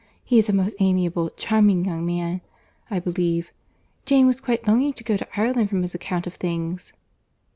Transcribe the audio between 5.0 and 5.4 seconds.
go to